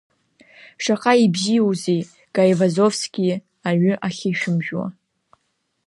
[0.83, 2.01] Шаҟа ибзиоузеи,
[2.35, 3.29] Гаивазовски,
[3.69, 4.87] аҩы ахьышәымжәуа!